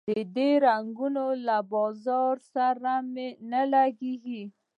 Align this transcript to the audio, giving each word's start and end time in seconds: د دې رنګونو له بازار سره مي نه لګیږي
د 0.09 0.11
دې 0.35 0.49
رنګونو 0.67 1.25
له 1.47 1.57
بازار 1.73 2.35
سره 2.53 2.93
مي 3.13 3.29
نه 3.51 3.61
لګیږي 3.73 4.43